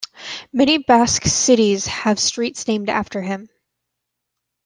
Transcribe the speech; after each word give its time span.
Many 0.51 0.79
Basque 0.79 1.25
cities 1.27 1.85
have 1.85 2.19
streets 2.19 2.67
named 2.67 2.89
after 2.89 3.21
him. 3.21 3.49